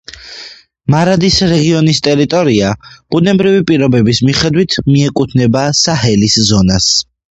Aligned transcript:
მარადის 0.93 1.37
რეგიონის 1.51 2.01
ტერიტორია 2.09 2.73
ბუნებრივი 2.89 3.63
პირობების 3.71 4.25
მიხედვით 4.31 4.81
მიეკუთვნება 4.91 5.71
საჰელის 5.87 6.45
ზონას. 6.53 6.95